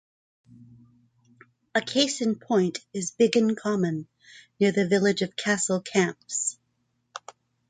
[1.75, 4.07] A case in point is Biggin Common,
[4.59, 6.57] near the village of Castle Camps.